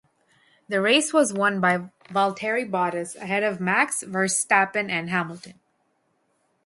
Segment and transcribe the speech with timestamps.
[0.67, 5.59] The race was won by Valtteri Bottas ahead of Max Verstappen and Hamilton.